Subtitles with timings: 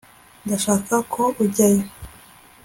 [0.45, 1.85] ndashaka ko ujyayo